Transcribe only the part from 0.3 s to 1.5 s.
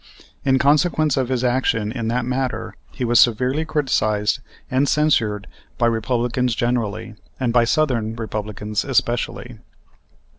In consequence of his